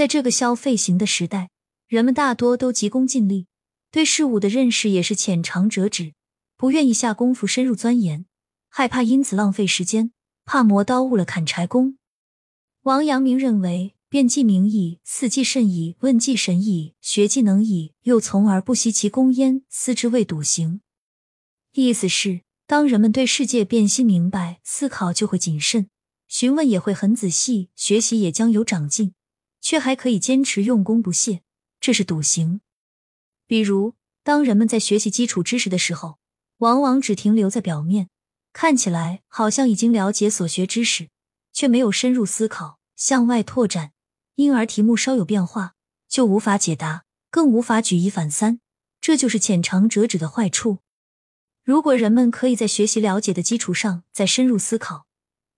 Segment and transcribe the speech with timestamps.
[0.00, 1.50] 在这个消费型的时代，
[1.86, 3.48] 人们大多都急功近利，
[3.90, 6.14] 对事物的认识也是浅尝辄止，
[6.56, 8.24] 不愿意下功夫深入钻研，
[8.70, 10.12] 害怕因此浪费时间，
[10.46, 11.98] 怕磨刀误了砍柴工。
[12.84, 13.94] 王阳明认为。
[14.08, 20.80] 辩既明矣，思既甚矣，问既神矣，学既能矣，又从而不惜其功焉，思之谓笃行。
[21.74, 25.90] 意思是，当人们对世界辨析明白，思考就会谨慎，
[26.26, 29.12] 询问也会很仔细，学习也将有长进，
[29.60, 31.42] 却还可以坚持用功不懈，
[31.80, 32.60] 这是笃行。
[33.46, 36.18] 比如，当人们在学习基础知识的时候，
[36.58, 38.08] 往往只停留在表面，
[38.52, 41.08] 看起来好像已经了解所学知识，
[41.52, 43.92] 却没有深入思考，向外拓展。
[44.36, 45.74] 因而题目稍有变化，
[46.08, 48.60] 就无法解答，更无法举一反三，
[49.00, 50.78] 这就是浅尝辄止的坏处。
[51.62, 55.06] 如果人们可以在学习了解的基础上再深入思考，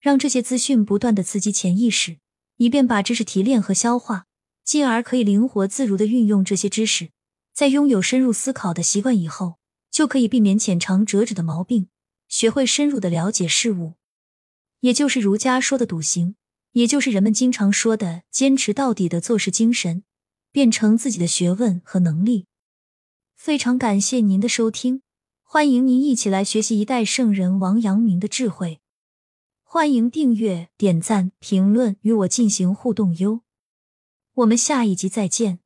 [0.00, 2.18] 让这些资讯不断的刺激潜意识，
[2.62, 4.26] 以便把知识提炼和消化，
[4.62, 7.10] 进而可以灵活自如的运用这些知识，
[7.52, 9.58] 在拥有深入思考的习惯以后，
[9.90, 11.88] 就可以避免浅尝辄止的毛病，
[12.28, 13.94] 学会深入的了解事物，
[14.78, 16.36] 也就是儒家说的笃行。
[16.70, 20.04] 也就是人们经常说的坚持到底的做事精神，
[20.52, 22.46] 变成自己的学问和能力。
[23.34, 25.02] 非常感谢您的收听，
[25.42, 28.81] 欢迎您一起来学习一代圣人王阳明的智慧。
[29.74, 33.40] 欢迎订阅、点赞、评论，与我进行互动哟。
[34.34, 35.60] 我们下一集再见。